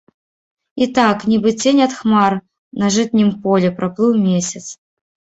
І 0.83 0.85
так, 0.97 1.17
нібы 1.33 1.49
цень 1.65 1.81
ад 1.85 1.93
хмар 1.99 2.33
на 2.83 2.89
жытнім 2.95 3.29
полі, 3.43 3.67
праплыў 3.81 4.15
месяц. 4.29 4.63